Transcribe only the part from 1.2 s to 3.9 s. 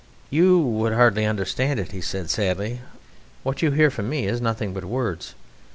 understand it," he said sadly; "what you